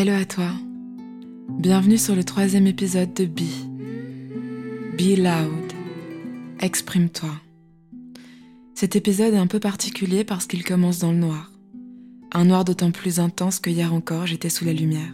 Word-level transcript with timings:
Hello 0.00 0.12
à 0.12 0.24
toi. 0.24 0.52
Bienvenue 1.48 1.98
sur 1.98 2.14
le 2.14 2.22
troisième 2.22 2.68
épisode 2.68 3.12
de 3.14 3.24
Be. 3.24 3.40
Be 4.96 5.18
Loud. 5.18 5.72
Exprime-toi. 6.60 7.32
Cet 8.76 8.94
épisode 8.94 9.34
est 9.34 9.38
un 9.38 9.48
peu 9.48 9.58
particulier 9.58 10.22
parce 10.22 10.46
qu'il 10.46 10.62
commence 10.62 11.00
dans 11.00 11.10
le 11.10 11.18
noir. 11.18 11.50
Un 12.30 12.44
noir 12.44 12.64
d'autant 12.64 12.92
plus 12.92 13.18
intense 13.18 13.58
que 13.58 13.70
hier 13.70 13.92
encore 13.92 14.24
j'étais 14.24 14.50
sous 14.50 14.64
la 14.64 14.72
lumière. 14.72 15.12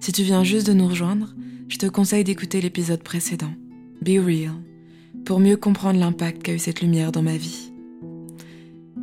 Si 0.00 0.12
tu 0.12 0.22
viens 0.22 0.44
juste 0.44 0.66
de 0.66 0.72
nous 0.72 0.88
rejoindre, 0.88 1.34
je 1.68 1.76
te 1.76 1.84
conseille 1.84 2.24
d'écouter 2.24 2.62
l'épisode 2.62 3.02
précédent, 3.02 3.52
Be 4.00 4.16
Real, 4.16 4.54
pour 5.26 5.40
mieux 5.40 5.58
comprendre 5.58 6.00
l'impact 6.00 6.42
qu'a 6.42 6.54
eu 6.54 6.58
cette 6.58 6.80
lumière 6.80 7.12
dans 7.12 7.22
ma 7.22 7.36
vie. 7.36 7.70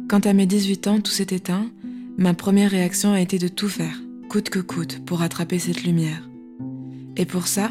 Quand 0.09 0.25
à 0.25 0.33
mes 0.33 0.47
18 0.47 0.87
ans 0.87 1.01
tout 1.01 1.11
s'est 1.11 1.35
éteint, 1.35 1.69
ma 2.17 2.33
première 2.33 2.71
réaction 2.71 3.13
a 3.13 3.21
été 3.21 3.37
de 3.37 3.47
tout 3.47 3.69
faire, 3.69 4.01
coûte 4.31 4.49
que 4.49 4.59
coûte, 4.59 5.03
pour 5.05 5.23
attraper 5.23 5.59
cette 5.59 5.83
lumière. 5.83 6.29
Et 7.17 7.25
pour 7.25 7.47
ça, 7.47 7.69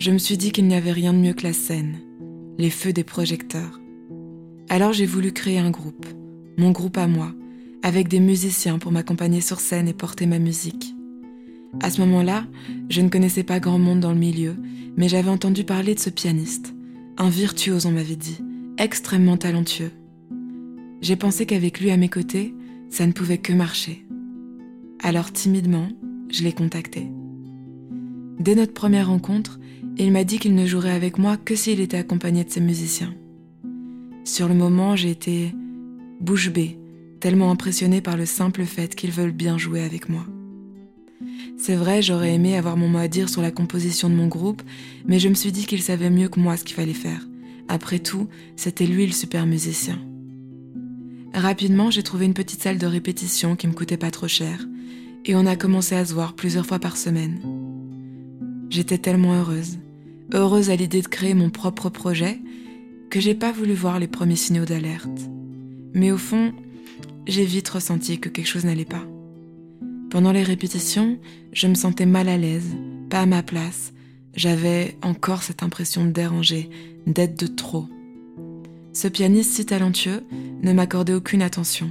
je 0.00 0.10
me 0.10 0.18
suis 0.18 0.36
dit 0.36 0.50
qu'il 0.50 0.66
n'y 0.66 0.74
avait 0.74 0.90
rien 0.90 1.12
de 1.12 1.18
mieux 1.18 1.34
que 1.34 1.44
la 1.44 1.52
scène, 1.52 2.00
les 2.58 2.68
feux 2.68 2.92
des 2.92 3.04
projecteurs. 3.04 3.80
Alors 4.68 4.92
j'ai 4.92 5.06
voulu 5.06 5.30
créer 5.30 5.60
un 5.60 5.70
groupe, 5.70 6.04
mon 6.58 6.72
groupe 6.72 6.98
à 6.98 7.06
moi, 7.06 7.32
avec 7.84 8.08
des 8.08 8.18
musiciens 8.18 8.80
pour 8.80 8.90
m'accompagner 8.90 9.40
sur 9.40 9.60
scène 9.60 9.86
et 9.86 9.92
porter 9.92 10.26
ma 10.26 10.40
musique. 10.40 10.96
À 11.80 11.90
ce 11.90 12.00
moment-là, 12.00 12.44
je 12.88 13.02
ne 13.02 13.08
connaissais 13.08 13.44
pas 13.44 13.60
grand 13.60 13.78
monde 13.78 14.00
dans 14.00 14.12
le 14.12 14.18
milieu, 14.18 14.56
mais 14.96 15.08
j'avais 15.08 15.30
entendu 15.30 15.62
parler 15.62 15.94
de 15.94 16.00
ce 16.00 16.10
pianiste, 16.10 16.74
un 17.18 17.28
virtuose 17.28 17.86
on 17.86 17.92
m'avait 17.92 18.16
dit, 18.16 18.40
extrêmement 18.78 19.36
talentueux. 19.36 19.92
J'ai 21.02 21.14
pensé 21.14 21.46
qu'avec 21.46 21.78
lui 21.78 21.92
à 21.92 21.96
mes 21.96 22.08
côtés, 22.08 22.52
ça 22.88 23.06
ne 23.06 23.12
pouvait 23.12 23.38
que 23.38 23.52
marcher. 23.52 24.04
Alors 25.02 25.32
timidement, 25.32 25.88
je 26.30 26.42
l'ai 26.44 26.52
contacté. 26.52 27.06
Dès 28.38 28.54
notre 28.54 28.72
première 28.72 29.08
rencontre, 29.08 29.58
il 29.98 30.12
m'a 30.12 30.24
dit 30.24 30.38
qu'il 30.38 30.54
ne 30.54 30.66
jouerait 30.66 30.92
avec 30.92 31.18
moi 31.18 31.36
que 31.36 31.54
s'il 31.54 31.80
était 31.80 31.98
accompagné 31.98 32.44
de 32.44 32.50
ses 32.50 32.60
musiciens. 32.60 33.14
Sur 34.24 34.48
le 34.48 34.54
moment, 34.54 34.96
j'ai 34.96 35.10
été 35.10 35.54
bouche 36.20 36.50
bée, 36.50 36.78
tellement 37.20 37.50
impressionnée 37.50 38.00
par 38.00 38.16
le 38.16 38.26
simple 38.26 38.64
fait 38.64 38.94
qu'ils 38.94 39.10
veulent 39.10 39.32
bien 39.32 39.58
jouer 39.58 39.82
avec 39.82 40.08
moi. 40.08 40.24
C'est 41.58 41.76
vrai, 41.76 42.00
j'aurais 42.00 42.34
aimé 42.34 42.56
avoir 42.56 42.76
mon 42.78 42.88
mot 42.88 42.98
à 42.98 43.08
dire 43.08 43.28
sur 43.28 43.42
la 43.42 43.50
composition 43.50 44.08
de 44.08 44.14
mon 44.14 44.28
groupe, 44.28 44.62
mais 45.06 45.18
je 45.18 45.28
me 45.28 45.34
suis 45.34 45.52
dit 45.52 45.66
qu'il 45.66 45.82
savait 45.82 46.08
mieux 46.08 46.28
que 46.28 46.40
moi 46.40 46.56
ce 46.56 46.64
qu'il 46.64 46.76
fallait 46.76 46.94
faire. 46.94 47.28
Après 47.68 47.98
tout, 47.98 48.28
c'était 48.56 48.86
lui 48.86 49.06
le 49.06 49.12
super 49.12 49.46
musicien. 49.46 49.98
Rapidement, 51.34 51.90
j'ai 51.90 52.02
trouvé 52.02 52.24
une 52.24 52.34
petite 52.34 52.62
salle 52.62 52.78
de 52.78 52.86
répétition 52.86 53.56
qui 53.56 53.66
me 53.66 53.74
coûtait 53.74 53.98
pas 53.98 54.10
trop 54.10 54.28
cher, 54.28 54.66
et 55.24 55.34
on 55.34 55.46
a 55.46 55.56
commencé 55.56 55.94
à 55.94 56.04
se 56.04 56.14
voir 56.14 56.34
plusieurs 56.34 56.66
fois 56.66 56.78
par 56.78 56.96
semaine. 56.96 57.40
J'étais 58.70 58.98
tellement 58.98 59.34
heureuse, 59.34 59.78
heureuse 60.32 60.70
à 60.70 60.76
l'idée 60.76 61.02
de 61.02 61.08
créer 61.08 61.34
mon 61.34 61.50
propre 61.50 61.88
projet, 61.88 62.38
que 63.10 63.20
j'ai 63.20 63.34
pas 63.34 63.52
voulu 63.52 63.74
voir 63.74 63.98
les 63.98 64.06
premiers 64.06 64.36
signaux 64.36 64.64
d'alerte. 64.64 65.08
Mais 65.94 66.12
au 66.12 66.18
fond, 66.18 66.52
j'ai 67.26 67.44
vite 67.44 67.68
ressenti 67.68 68.20
que 68.20 68.28
quelque 68.28 68.46
chose 68.46 68.64
n'allait 68.64 68.84
pas. 68.84 69.04
Pendant 70.10 70.32
les 70.32 70.42
répétitions, 70.42 71.18
je 71.52 71.66
me 71.66 71.74
sentais 71.74 72.06
mal 72.06 72.28
à 72.28 72.36
l'aise, 72.36 72.76
pas 73.10 73.20
à 73.20 73.26
ma 73.26 73.42
place. 73.42 73.92
J'avais 74.34 74.96
encore 75.02 75.42
cette 75.42 75.62
impression 75.62 76.04
de 76.04 76.10
déranger, 76.10 76.70
d'être 77.06 77.38
de 77.38 77.46
trop. 77.46 77.86
Ce 78.92 79.08
pianiste 79.08 79.52
si 79.52 79.66
talentueux 79.66 80.22
ne 80.62 80.72
m'accordait 80.72 81.14
aucune 81.14 81.42
attention, 81.42 81.90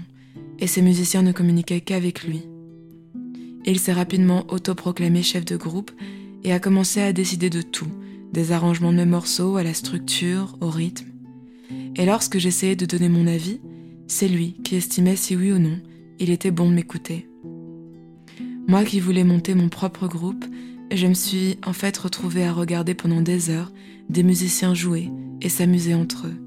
et 0.59 0.67
ses 0.67 0.81
musiciens 0.81 1.21
ne 1.21 1.31
communiquaient 1.31 1.81
qu'avec 1.81 2.23
lui. 2.23 2.43
Il 3.69 3.77
s'est 3.77 3.93
rapidement 3.93 4.45
autoproclamé 4.49 5.21
chef 5.21 5.45
de 5.45 5.55
groupe 5.55 5.91
et 6.43 6.51
a 6.51 6.59
commencé 6.59 7.01
à 7.01 7.13
décider 7.13 7.51
de 7.51 7.61
tout, 7.61 7.91
des 8.33 8.51
arrangements 8.51 8.91
de 8.91 8.97
mes 8.97 9.05
morceaux 9.05 9.57
à 9.57 9.63
la 9.63 9.75
structure, 9.75 10.57
au 10.59 10.71
rythme. 10.71 11.05
Et 11.95 12.07
lorsque 12.07 12.39
j'essayais 12.39 12.75
de 12.75 12.87
donner 12.87 13.09
mon 13.09 13.27
avis, 13.27 13.61
c'est 14.07 14.27
lui 14.27 14.55
qui 14.63 14.75
estimait 14.75 15.15
si 15.15 15.35
oui 15.35 15.51
ou 15.51 15.59
non 15.59 15.77
il 16.17 16.31
était 16.31 16.49
bon 16.49 16.67
de 16.67 16.73
m'écouter. 16.73 17.29
Moi 18.67 18.83
qui 18.85 18.99
voulais 18.99 19.23
monter 19.23 19.53
mon 19.53 19.69
propre 19.69 20.07
groupe, 20.07 20.45
je 20.91 21.05
me 21.05 21.13
suis 21.13 21.59
en 21.63 21.73
fait 21.73 21.95
retrouvée 21.95 22.45
à 22.45 22.53
regarder 22.53 22.95
pendant 22.95 23.21
des 23.21 23.51
heures 23.51 23.71
des 24.09 24.23
musiciens 24.23 24.73
jouer 24.73 25.11
et 25.43 25.49
s'amuser 25.49 25.93
entre 25.93 26.25
eux. 26.25 26.43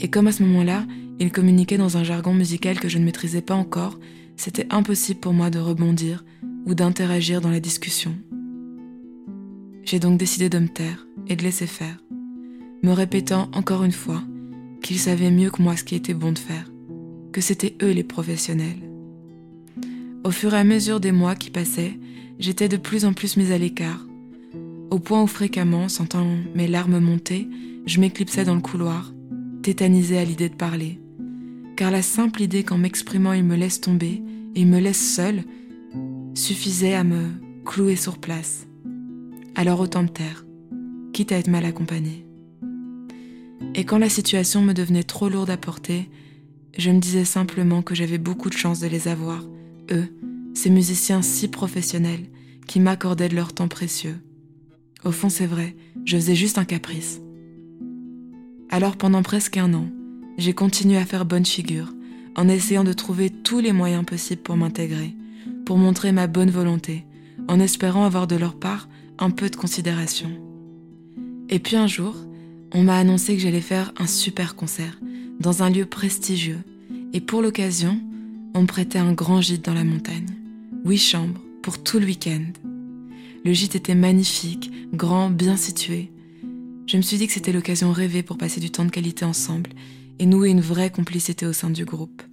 Et 0.00 0.08
comme 0.10 0.26
à 0.26 0.32
ce 0.32 0.42
moment-là, 0.42 0.84
ils 1.20 1.30
communiquaient 1.30 1.78
dans 1.78 1.96
un 1.96 2.02
jargon 2.02 2.34
musical 2.34 2.80
que 2.80 2.88
je 2.88 2.98
ne 2.98 3.04
maîtrisais 3.04 3.40
pas 3.40 3.54
encore, 3.54 4.00
c'était 4.36 4.66
impossible 4.70 5.20
pour 5.20 5.32
moi 5.32 5.50
de 5.50 5.60
rebondir 5.60 6.24
ou 6.66 6.74
d'interagir 6.74 7.40
dans 7.40 7.50
la 7.50 7.60
discussion. 7.60 8.14
J'ai 9.84 9.98
donc 9.98 10.18
décidé 10.18 10.48
de 10.48 10.58
me 10.58 10.68
taire 10.68 11.06
et 11.28 11.36
de 11.36 11.42
laisser 11.42 11.66
faire, 11.66 12.02
me 12.82 12.92
répétant 12.92 13.48
encore 13.54 13.84
une 13.84 13.92
fois 13.92 14.22
qu'ils 14.82 14.98
savaient 14.98 15.30
mieux 15.30 15.50
que 15.50 15.62
moi 15.62 15.76
ce 15.76 15.84
qui 15.84 15.94
était 15.94 16.14
bon 16.14 16.32
de 16.32 16.38
faire, 16.38 16.70
que 17.32 17.40
c'étaient 17.40 17.76
eux 17.82 17.90
les 17.90 18.04
professionnels. 18.04 18.88
Au 20.24 20.30
fur 20.30 20.54
et 20.54 20.58
à 20.58 20.64
mesure 20.64 21.00
des 21.00 21.12
mois 21.12 21.34
qui 21.34 21.50
passaient, 21.50 21.98
j'étais 22.38 22.68
de 22.68 22.76
plus 22.76 23.04
en 23.04 23.12
plus 23.12 23.36
mise 23.36 23.52
à 23.52 23.58
l'écart, 23.58 24.06
au 24.90 24.98
point 24.98 25.22
où 25.22 25.26
fréquemment, 25.26 25.88
sentant 25.88 26.26
mes 26.54 26.66
larmes 26.66 26.98
monter, 26.98 27.48
je 27.86 28.00
m'éclipsais 28.00 28.44
dans 28.44 28.54
le 28.54 28.60
couloir 28.60 29.12
tétanisé 29.62 30.18
à 30.18 30.24
l'idée 30.24 30.48
de 30.48 30.54
parler, 30.54 30.98
car 31.76 31.90
la 31.90 32.02
simple 32.02 32.42
idée 32.42 32.64
qu'en 32.64 32.78
m'exprimant 32.78 33.32
il 33.32 33.44
me 33.44 33.56
laisse 33.56 33.80
tomber 33.80 34.22
et 34.54 34.64
me 34.64 34.78
laisse 34.78 35.14
seul 35.14 35.44
suffisait 36.40 36.94
à 36.94 37.04
me 37.04 37.28
clouer 37.64 37.96
sur 37.96 38.18
place. 38.18 38.66
Alors 39.54 39.80
autant 39.80 40.02
me 40.02 40.08
taire, 40.08 40.46
quitte 41.12 41.32
à 41.32 41.36
être 41.36 41.48
mal 41.48 41.64
accompagné. 41.64 42.26
Et 43.74 43.84
quand 43.84 43.98
la 43.98 44.08
situation 44.08 44.62
me 44.62 44.72
devenait 44.72 45.02
trop 45.02 45.28
lourde 45.28 45.50
à 45.50 45.56
porter, 45.56 46.08
je 46.76 46.90
me 46.90 46.98
disais 46.98 47.26
simplement 47.26 47.82
que 47.82 47.94
j'avais 47.94 48.18
beaucoup 48.18 48.48
de 48.48 48.56
chance 48.56 48.80
de 48.80 48.86
les 48.86 49.06
avoir, 49.06 49.44
eux, 49.92 50.08
ces 50.54 50.70
musiciens 50.70 51.22
si 51.22 51.46
professionnels 51.48 52.26
qui 52.66 52.80
m'accordaient 52.80 53.28
de 53.28 53.36
leur 53.36 53.52
temps 53.52 53.68
précieux. 53.68 54.16
Au 55.04 55.12
fond, 55.12 55.28
c'est 55.28 55.46
vrai, 55.46 55.76
je 56.04 56.16
faisais 56.16 56.34
juste 56.34 56.58
un 56.58 56.64
caprice. 56.64 57.20
Alors 58.70 58.96
pendant 58.96 59.22
presque 59.22 59.58
un 59.58 59.74
an, 59.74 59.88
j'ai 60.38 60.54
continué 60.54 60.96
à 60.96 61.04
faire 61.04 61.26
bonne 61.26 61.46
figure, 61.46 61.92
en 62.34 62.48
essayant 62.48 62.84
de 62.84 62.92
trouver 62.92 63.28
tous 63.28 63.60
les 63.60 63.72
moyens 63.72 64.06
possibles 64.06 64.42
pour 64.42 64.56
m'intégrer, 64.56 65.14
pour 65.70 65.78
montrer 65.78 66.10
ma 66.10 66.26
bonne 66.26 66.50
volonté, 66.50 67.06
en 67.46 67.60
espérant 67.60 68.04
avoir 68.04 68.26
de 68.26 68.34
leur 68.34 68.58
part 68.58 68.88
un 69.20 69.30
peu 69.30 69.48
de 69.48 69.54
considération. 69.54 70.28
Et 71.48 71.60
puis 71.60 71.76
un 71.76 71.86
jour, 71.86 72.16
on 72.74 72.82
m'a 72.82 72.96
annoncé 72.96 73.36
que 73.36 73.40
j'allais 73.40 73.60
faire 73.60 73.92
un 73.96 74.08
super 74.08 74.56
concert, 74.56 74.98
dans 75.38 75.62
un 75.62 75.70
lieu 75.70 75.86
prestigieux, 75.86 76.58
et 77.12 77.20
pour 77.20 77.40
l'occasion, 77.40 78.00
on 78.52 78.62
me 78.62 78.66
prêtait 78.66 78.98
un 78.98 79.12
grand 79.12 79.40
gîte 79.40 79.64
dans 79.64 79.74
la 79.74 79.84
montagne, 79.84 80.26
huit 80.84 80.98
chambres, 80.98 81.40
pour 81.62 81.80
tout 81.80 82.00
le 82.00 82.06
week-end. 82.06 82.46
Le 83.44 83.52
gîte 83.52 83.76
était 83.76 83.94
magnifique, 83.94 84.72
grand, 84.92 85.30
bien 85.30 85.56
situé, 85.56 86.10
je 86.88 86.96
me 86.96 87.02
suis 87.02 87.16
dit 87.16 87.28
que 87.28 87.32
c'était 87.32 87.52
l'occasion 87.52 87.92
rêvée 87.92 88.24
pour 88.24 88.38
passer 88.38 88.58
du 88.58 88.70
temps 88.70 88.84
de 88.84 88.90
qualité 88.90 89.24
ensemble 89.24 89.70
et 90.18 90.26
nouer 90.26 90.50
une 90.50 90.62
vraie 90.62 90.90
complicité 90.90 91.46
au 91.46 91.52
sein 91.52 91.70
du 91.70 91.84
groupe. 91.84 92.24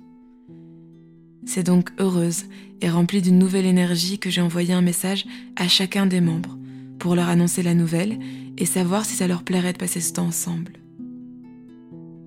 C'est 1.47 1.63
donc 1.63 1.91
heureuse 1.97 2.44
et 2.81 2.90
remplie 2.90 3.22
d'une 3.22 3.40
nouvelle 3.40 3.66
énergie 3.66 4.19
que 4.19 4.30
j'ai 4.30 4.41
envoyé 4.41 4.74
un 4.74 4.81
message 4.81 5.25
à 5.56 5.69
chacun 5.69 6.06
des 6.06 6.19
membres 6.19 6.58
pour 7.00 7.16
leur 7.16 7.30
annoncer 7.30 7.63
la 7.63 7.74
nouvelle 7.74 8.19
et 8.58 8.66
savoir 8.66 9.06
si 9.06 9.16
ça 9.16 9.28
leur 9.28 9.44
plairait 9.44 9.72
de 9.72 9.78
passer 9.78 10.02
ce 10.02 10.12
temps 10.12 10.28
ensemble. 10.28 10.74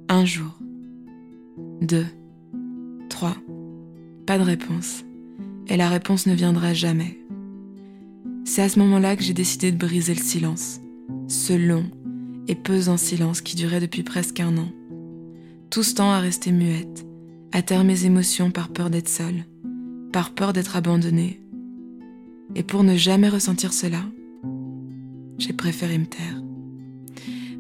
Un 0.08 0.25
jour. 0.25 0.58
Deux. 1.82 2.06
Trois. 3.11 3.37
Pas 4.25 4.38
de 4.38 4.43
réponse. 4.43 5.05
Et 5.69 5.76
la 5.76 5.90
réponse 5.90 6.26
ne 6.26 6.34
viendra 6.34 6.72
jamais. 6.72 7.19
C'est 8.46 8.62
à 8.62 8.70
ce 8.70 8.78
moment-là 8.78 9.17
que 9.17 9.22
j'ai 9.22 9.34
décidé 9.34 9.70
de 9.70 9.76
briser 9.76 10.14
le 10.14 10.22
silence. 10.22 10.81
Ce 11.28 11.52
long, 11.52 11.84
et 12.49 12.55
pesant 12.55 12.96
silence 12.96 13.43
qui 13.43 13.55
durait 13.55 13.81
depuis 13.81 14.02
presque 14.02 14.40
un 14.40 14.56
an. 14.56 14.69
Tout 15.69 15.82
ce 15.82 15.94
temps 15.94 16.11
à 16.11 16.20
rester 16.20 16.52
muette, 16.52 17.05
à 17.52 17.62
taire 17.62 17.85
mes 17.85 18.05
émotions 18.05 18.50
par 18.50 18.69
peur 18.69 18.91
d'être 18.91 19.08
seule, 19.08 19.44
par 20.12 20.31
peur 20.31 20.52
d'être 20.52 20.76
abandonnée. 20.76 21.41
Et 22.55 22.62
pour 22.62 22.85
ne 22.85 22.97
jamais 22.97 23.29
ressentir 23.29 23.73
cela, 23.73 24.02
j'ai 25.38 25.52
préféré 25.52 25.99
me 25.99 26.06
taire. 26.06 26.41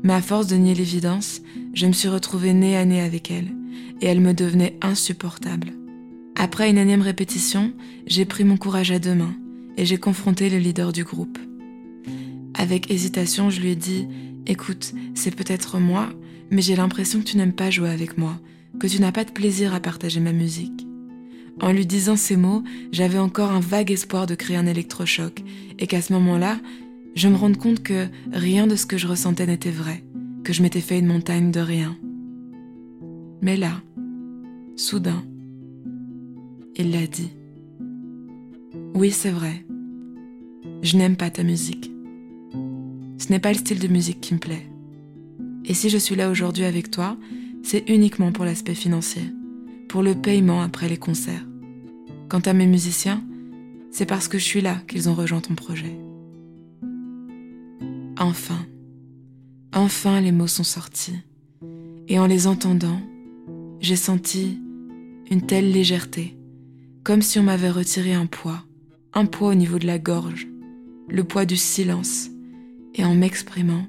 Mais 0.02 0.14
à 0.14 0.22
force 0.22 0.46
de 0.46 0.56
nier 0.56 0.74
l'évidence, 0.74 1.42
je 1.74 1.86
me 1.86 1.92
suis 1.92 2.08
retrouvée 2.08 2.54
nez 2.54 2.76
à 2.76 2.84
nez 2.84 3.00
avec 3.00 3.30
elle, 3.30 3.48
et 4.00 4.06
elle 4.06 4.20
me 4.20 4.32
devenait 4.32 4.78
insupportable. 4.80 5.72
Après 6.36 6.70
une 6.70 6.78
énième 6.78 7.02
répétition, 7.02 7.72
j'ai 8.06 8.24
pris 8.24 8.44
mon 8.44 8.56
courage 8.56 8.92
à 8.92 8.98
deux 8.98 9.14
mains, 9.14 9.34
et 9.76 9.84
j'ai 9.84 9.98
confronté 9.98 10.48
le 10.50 10.58
leader 10.58 10.92
du 10.92 11.04
groupe. 11.04 11.38
Avec 12.54 12.90
hésitation, 12.90 13.50
je 13.50 13.60
lui 13.60 13.70
ai 13.70 13.76
dit 13.76 14.06
Écoute, 14.46 14.94
c'est 15.14 15.34
peut-être 15.34 15.78
moi, 15.78 16.08
mais 16.50 16.62
j'ai 16.62 16.76
l'impression 16.76 17.20
que 17.20 17.24
tu 17.24 17.36
n'aimes 17.36 17.52
pas 17.52 17.70
jouer 17.70 17.90
avec 17.90 18.18
moi, 18.18 18.40
que 18.78 18.86
tu 18.86 19.00
n'as 19.00 19.12
pas 19.12 19.24
de 19.24 19.32
plaisir 19.32 19.74
à 19.74 19.80
partager 19.80 20.20
ma 20.20 20.32
musique. 20.32 20.86
En 21.60 21.72
lui 21.72 21.86
disant 21.86 22.16
ces 22.16 22.36
mots, 22.36 22.62
j'avais 22.92 23.18
encore 23.18 23.50
un 23.50 23.60
vague 23.60 23.90
espoir 23.90 24.26
de 24.26 24.34
créer 24.34 24.56
un 24.56 24.66
électrochoc 24.66 25.42
et 25.78 25.86
qu'à 25.86 26.00
ce 26.00 26.12
moment-là, 26.14 26.58
je 27.14 27.28
me 27.28 27.36
rende 27.36 27.56
compte 27.56 27.82
que 27.82 28.06
rien 28.32 28.66
de 28.66 28.76
ce 28.76 28.86
que 28.86 28.96
je 28.96 29.06
ressentais 29.06 29.46
n'était 29.46 29.70
vrai, 29.70 30.04
que 30.44 30.52
je 30.52 30.62
m'étais 30.62 30.80
fait 30.80 30.98
une 30.98 31.06
montagne 31.06 31.50
de 31.50 31.60
rien. 31.60 31.96
Mais 33.42 33.56
là, 33.56 33.82
soudain, 34.76 35.22
il 36.76 36.92
l'a 36.92 37.06
dit. 37.06 37.30
Oui, 38.94 39.10
c'est 39.10 39.30
vrai. 39.30 39.64
Je 40.82 40.96
n'aime 40.96 41.16
pas 41.16 41.30
ta 41.30 41.42
musique. 41.42 41.90
Ce 43.18 43.28
n'est 43.30 43.38
pas 43.38 43.52
le 43.52 43.58
style 43.58 43.80
de 43.80 43.88
musique 43.88 44.20
qui 44.20 44.34
me 44.34 44.38
plaît. 44.38 44.66
Et 45.66 45.74
si 45.74 45.90
je 45.90 45.98
suis 45.98 46.16
là 46.16 46.30
aujourd'hui 46.30 46.64
avec 46.64 46.90
toi, 46.90 47.16
c'est 47.62 47.88
uniquement 47.88 48.32
pour 48.32 48.44
l'aspect 48.44 48.74
financier, 48.74 49.22
pour 49.88 50.02
le 50.02 50.14
paiement 50.14 50.62
après 50.62 50.88
les 50.88 50.96
concerts. 50.96 51.46
Quant 52.28 52.40
à 52.40 52.52
mes 52.52 52.66
musiciens, 52.66 53.22
c'est 53.90 54.06
parce 54.06 54.28
que 54.28 54.38
je 54.38 54.44
suis 54.44 54.60
là 54.60 54.76
qu'ils 54.86 55.08
ont 55.08 55.14
rejoint 55.14 55.40
ton 55.40 55.54
projet. 55.54 55.96
Enfin, 58.18 58.66
enfin 59.74 60.20
les 60.20 60.32
mots 60.32 60.46
sont 60.46 60.64
sortis. 60.64 61.18
Et 62.08 62.18
en 62.18 62.26
les 62.26 62.46
entendant, 62.46 63.00
j'ai 63.80 63.96
senti 63.96 64.60
une 65.30 65.42
telle 65.42 65.70
légèreté, 65.70 66.36
comme 67.04 67.22
si 67.22 67.38
on 67.38 67.44
m'avait 67.44 67.70
retiré 67.70 68.12
un 68.12 68.26
poids, 68.26 68.64
un 69.14 69.26
poids 69.26 69.48
au 69.48 69.54
niveau 69.54 69.78
de 69.78 69.86
la 69.86 69.98
gorge, 69.98 70.48
le 71.08 71.24
poids 71.24 71.46
du 71.46 71.56
silence, 71.56 72.28
et 72.94 73.04
en 73.04 73.14
m'exprimant, 73.14 73.86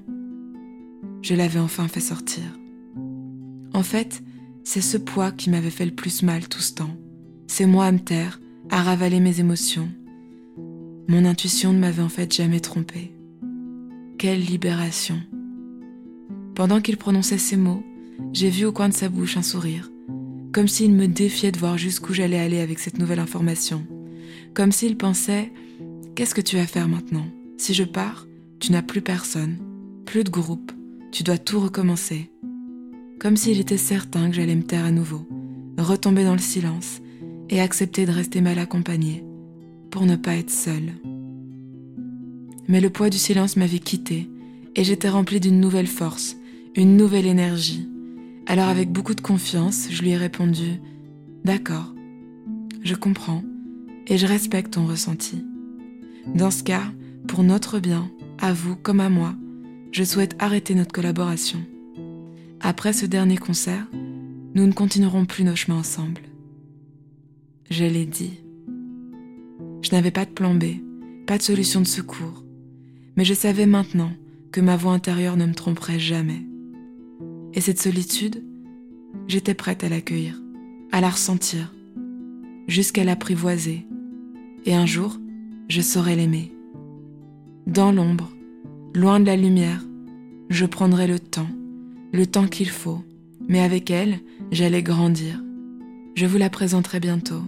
je 1.20 1.34
l'avais 1.34 1.60
enfin 1.60 1.88
fait 1.88 2.00
sortir. 2.00 2.42
En 3.74 3.82
fait, 3.82 4.22
c'est 4.64 4.80
ce 4.80 4.96
poids 4.96 5.32
qui 5.32 5.50
m'avait 5.50 5.70
fait 5.70 5.86
le 5.86 5.94
plus 5.94 6.22
mal 6.22 6.48
tout 6.48 6.60
ce 6.60 6.74
temps. 6.74 6.96
C'est 7.46 7.66
moi 7.66 7.86
à 7.86 7.92
me 7.92 7.98
taire, 7.98 8.40
à 8.70 8.82
ravaler 8.82 9.20
mes 9.20 9.40
émotions. 9.40 9.88
Mon 11.08 11.24
intuition 11.24 11.72
ne 11.72 11.78
m'avait 11.78 12.02
en 12.02 12.08
fait 12.08 12.32
jamais 12.32 12.60
trompée. 12.60 13.12
Quelle 14.18 14.40
libération. 14.40 15.20
Pendant 16.54 16.80
qu'il 16.80 16.96
prononçait 16.96 17.38
ces 17.38 17.56
mots, 17.56 17.82
j'ai 18.32 18.50
vu 18.50 18.64
au 18.64 18.72
coin 18.72 18.88
de 18.88 18.94
sa 18.94 19.08
bouche 19.08 19.36
un 19.36 19.42
sourire, 19.42 19.90
comme 20.52 20.68
s'il 20.68 20.92
me 20.92 21.08
défiait 21.08 21.52
de 21.52 21.58
voir 21.58 21.76
jusqu'où 21.78 22.12
j'allais 22.14 22.38
aller 22.38 22.60
avec 22.60 22.78
cette 22.78 22.98
nouvelle 22.98 23.18
information, 23.18 23.86
comme 24.54 24.72
s'il 24.72 24.96
pensait 24.96 25.50
Qu'est-ce 26.14 26.34
que 26.34 26.42
tu 26.42 26.56
vas 26.56 26.66
faire 26.66 26.88
maintenant? 26.88 27.26
Si 27.56 27.72
je 27.72 27.84
pars, 27.84 28.26
tu 28.60 28.70
n'as 28.70 28.82
plus 28.82 29.00
personne, 29.00 29.56
plus 30.04 30.24
de 30.24 30.30
groupe, 30.30 30.72
tu 31.10 31.22
dois 31.22 31.38
tout 31.38 31.58
recommencer. 31.58 32.31
Comme 33.22 33.36
s'il 33.36 33.60
était 33.60 33.76
certain 33.76 34.28
que 34.28 34.34
j'allais 34.34 34.56
me 34.56 34.64
taire 34.64 34.84
à 34.84 34.90
nouveau, 34.90 35.28
retomber 35.78 36.24
dans 36.24 36.32
le 36.32 36.40
silence 36.40 37.00
et 37.50 37.60
accepter 37.60 38.04
de 38.04 38.10
rester 38.10 38.40
mal 38.40 38.58
accompagné 38.58 39.22
pour 39.92 40.06
ne 40.06 40.16
pas 40.16 40.34
être 40.34 40.50
seule. 40.50 40.90
Mais 42.66 42.80
le 42.80 42.90
poids 42.90 43.10
du 43.10 43.18
silence 43.18 43.56
m'avait 43.56 43.78
quitté 43.78 44.28
et 44.74 44.82
j'étais 44.82 45.08
remplie 45.08 45.38
d'une 45.38 45.60
nouvelle 45.60 45.86
force, 45.86 46.36
une 46.74 46.96
nouvelle 46.96 47.26
énergie. 47.26 47.88
Alors 48.48 48.68
avec 48.68 48.90
beaucoup 48.90 49.14
de 49.14 49.20
confiance, 49.20 49.86
je 49.88 50.02
lui 50.02 50.10
ai 50.10 50.16
répondu⁇ 50.16 50.64
D'accord, 51.44 51.94
je 52.82 52.96
comprends 52.96 53.44
et 54.08 54.18
je 54.18 54.26
respecte 54.26 54.72
ton 54.72 54.84
ressenti. 54.84 55.44
Dans 56.34 56.50
ce 56.50 56.64
cas, 56.64 56.90
pour 57.28 57.44
notre 57.44 57.78
bien, 57.78 58.10
à 58.40 58.52
vous 58.52 58.74
comme 58.74 58.98
à 58.98 59.08
moi, 59.08 59.36
je 59.92 60.02
souhaite 60.02 60.34
arrêter 60.40 60.74
notre 60.74 60.90
collaboration. 60.90 61.64
Après 62.64 62.92
ce 62.92 63.06
dernier 63.06 63.38
concert, 63.38 63.88
nous 64.54 64.68
ne 64.68 64.72
continuerons 64.72 65.24
plus 65.24 65.42
nos 65.42 65.56
chemins 65.56 65.78
ensemble. 65.78 66.22
Je 67.68 67.84
l'ai 67.84 68.06
dit. 68.06 68.38
Je 69.82 69.90
n'avais 69.90 70.12
pas 70.12 70.24
de 70.24 70.30
plan 70.30 70.54
B, 70.54 70.64
pas 71.26 71.38
de 71.38 71.42
solution 71.42 71.80
de 71.80 71.88
secours, 71.88 72.44
mais 73.16 73.24
je 73.24 73.34
savais 73.34 73.66
maintenant 73.66 74.12
que 74.52 74.60
ma 74.60 74.76
voix 74.76 74.92
intérieure 74.92 75.36
ne 75.36 75.46
me 75.46 75.54
tromperait 75.54 75.98
jamais. 75.98 76.46
Et 77.52 77.60
cette 77.60 77.80
solitude, 77.80 78.44
j'étais 79.26 79.54
prête 79.54 79.82
à 79.82 79.88
l'accueillir, 79.88 80.40
à 80.92 81.00
la 81.00 81.10
ressentir, 81.10 81.74
jusqu'à 82.68 83.02
l'apprivoiser. 83.02 83.88
Et 84.66 84.74
un 84.76 84.86
jour, 84.86 85.18
je 85.68 85.80
saurais 85.80 86.14
l'aimer. 86.14 86.52
Dans 87.66 87.90
l'ombre, 87.90 88.30
loin 88.94 89.18
de 89.18 89.26
la 89.26 89.36
lumière, 89.36 89.84
je 90.48 90.64
prendrai 90.64 91.08
le 91.08 91.18
temps, 91.18 91.50
le 92.12 92.26
temps 92.26 92.46
qu'il 92.46 92.68
faut, 92.68 93.02
mais 93.48 93.60
avec 93.60 93.90
elle, 93.90 94.20
j'allais 94.50 94.82
grandir. 94.82 95.42
Je 96.14 96.26
vous 96.26 96.38
la 96.38 96.50
présenterai 96.50 97.00
bientôt. 97.00 97.42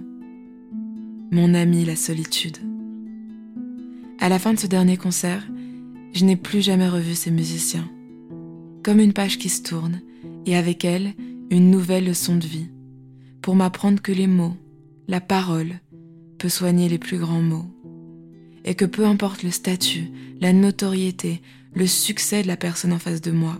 Mon 1.30 1.54
amie 1.54 1.84
la 1.84 1.96
solitude. 1.96 2.58
À 4.20 4.28
la 4.28 4.38
fin 4.38 4.54
de 4.54 4.58
ce 4.58 4.66
dernier 4.66 4.96
concert, 4.96 5.46
je 6.12 6.24
n'ai 6.24 6.36
plus 6.36 6.62
jamais 6.62 6.88
revu 6.88 7.14
ces 7.14 7.30
musiciens 7.30 7.88
comme 8.84 9.00
une 9.00 9.14
page 9.14 9.38
qui 9.38 9.48
se 9.48 9.62
tourne, 9.62 10.02
et 10.44 10.56
avec 10.56 10.84
elle, 10.84 11.14
une 11.50 11.70
nouvelle 11.70 12.04
leçon 12.04 12.36
de 12.36 12.46
vie, 12.46 12.68
pour 13.40 13.56
m'apprendre 13.56 14.00
que 14.00 14.12
les 14.12 14.26
mots, 14.26 14.54
la 15.08 15.22
parole, 15.22 15.80
peut 16.38 16.50
soigner 16.50 16.90
les 16.90 16.98
plus 16.98 17.16
grands 17.16 17.40
maux, 17.40 17.64
et 18.64 18.74
que 18.74 18.84
peu 18.84 19.06
importe 19.06 19.42
le 19.42 19.50
statut, 19.50 20.10
la 20.40 20.52
notoriété, 20.52 21.40
le 21.74 21.86
succès 21.86 22.42
de 22.42 22.46
la 22.46 22.58
personne 22.58 22.92
en 22.92 22.98
face 22.98 23.22
de 23.22 23.30
moi, 23.30 23.58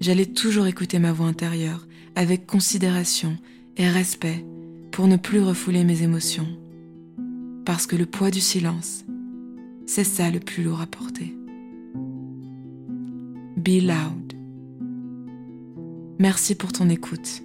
j'allais 0.00 0.26
toujours 0.26 0.66
écouter 0.66 0.98
ma 0.98 1.12
voix 1.12 1.26
intérieure 1.26 1.86
avec 2.14 2.46
considération 2.46 3.36
et 3.76 3.88
respect 3.88 4.44
pour 4.90 5.06
ne 5.06 5.16
plus 5.16 5.40
refouler 5.40 5.84
mes 5.84 6.02
émotions. 6.02 6.48
Parce 7.64 7.86
que 7.86 7.96
le 7.96 8.06
poids 8.06 8.30
du 8.30 8.40
silence, 8.40 9.04
c'est 9.86 10.04
ça 10.04 10.30
le 10.30 10.40
plus 10.40 10.62
lourd 10.62 10.80
à 10.80 10.86
porter. 10.86 11.34
Be 13.56 13.82
loud. 13.82 14.32
Merci 16.18 16.54
pour 16.54 16.72
ton 16.72 16.88
écoute. 16.88 17.42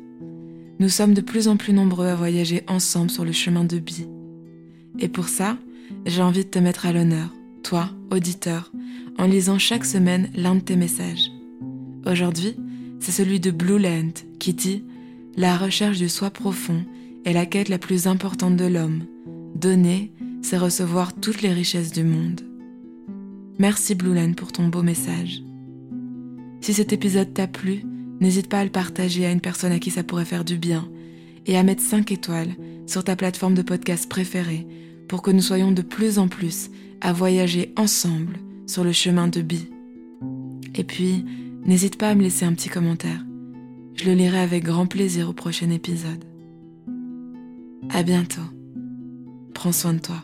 Nous 0.79 0.89
sommes 0.89 1.13
de 1.13 1.21
plus 1.21 1.47
en 1.47 1.57
plus 1.57 1.73
nombreux 1.73 2.07
à 2.07 2.15
voyager 2.15 2.63
ensemble 2.67 3.09
sur 3.09 3.25
le 3.25 3.31
chemin 3.31 3.63
de 3.63 3.77
Bi. 3.77 4.07
Et 5.00 5.07
pour 5.07 5.29
ça, 5.29 5.57
j'ai 6.05 6.21
envie 6.21 6.45
de 6.45 6.50
te 6.50 6.59
mettre 6.59 6.85
à 6.85 6.94
l'honneur, 6.94 7.29
toi, 7.63 7.89
auditeur, 8.11 8.71
en 9.17 9.25
lisant 9.25 9.59
chaque 9.59 9.85
semaine 9.85 10.31
l'un 10.35 10.55
de 10.55 10.61
tes 10.61 10.75
messages. 10.75 11.32
Aujourd'hui, 12.05 12.55
c'est 13.00 13.11
celui 13.11 13.39
de 13.39 13.51
Blue 13.51 13.79
Land 13.79 14.11
qui 14.39 14.53
dit 14.53 14.83
La 15.38 15.55
recherche 15.57 15.97
du 15.97 16.09
soi 16.09 16.29
profond 16.29 16.83
est 17.25 17.33
la 17.33 17.45
quête 17.45 17.69
la 17.69 17.77
plus 17.77 18.07
importante 18.07 18.57
de 18.57 18.65
l'homme. 18.65 19.03
Donner, 19.55 20.12
c'est 20.41 20.57
recevoir 20.57 21.13
toutes 21.13 21.41
les 21.41 21.53
richesses 21.53 21.93
du 21.93 22.03
monde. 22.03 22.41
Merci 23.57 23.95
Blue 23.95 24.13
Land 24.13 24.33
pour 24.33 24.51
ton 24.51 24.67
beau 24.67 24.83
message. 24.83 25.41
Si 26.60 26.74
cet 26.74 26.91
épisode 26.91 27.33
t'a 27.33 27.48
plu, 27.48 27.83
n'hésite 28.19 28.50
pas 28.50 28.60
à 28.60 28.65
le 28.65 28.69
partager 28.69 29.25
à 29.25 29.31
une 29.31 29.41
personne 29.41 29.72
à 29.72 29.79
qui 29.79 29.91
ça 29.91 30.03
pourrait 30.03 30.25
faire 30.25 30.43
du 30.43 30.57
bien 30.57 30.89
et 31.45 31.57
à 31.57 31.63
mettre 31.63 31.81
5 31.81 32.12
étoiles 32.12 32.55
sur 32.86 33.03
ta 33.03 33.15
plateforme 33.15 33.53
de 33.53 33.62
podcast 33.62 34.10
préférée 34.10 34.67
pour 35.07 35.22
que 35.22 35.31
nous 35.31 35.41
soyons 35.41 35.72
de 35.72 35.81
plus 35.81 36.19
en 36.19 36.27
plus 36.27 36.69
à 37.00 37.13
voyager 37.13 37.74
ensemble 37.77 38.39
sur 38.65 38.83
le 38.83 38.91
chemin 38.91 39.27
de 39.27 39.41
Bi. 39.41 39.69
Et 40.75 40.83
puis, 40.83 41.25
n'hésite 41.65 41.98
pas 41.98 42.10
à 42.10 42.15
me 42.15 42.22
laisser 42.22 42.46
un 42.46 42.53
petit 42.53 42.70
commentaire. 42.70 43.25
Je 43.96 44.05
le 44.05 44.13
lirai 44.13 44.39
avec 44.39 44.63
grand 44.63 44.88
plaisir 44.88 45.29
au 45.29 45.34
prochain 45.34 45.70
épisode. 45.70 46.24
À 47.89 48.03
bientôt. 48.03 48.41
Prends 49.53 49.72
soin 49.72 49.93
de 49.93 50.00
toi. 50.00 50.24